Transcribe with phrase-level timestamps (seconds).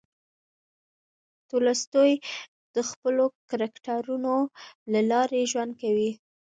[1.49, 2.11] تولستوی
[2.75, 4.35] د خپلو کرکټرونو
[4.91, 6.11] له لارې ژوند کوي.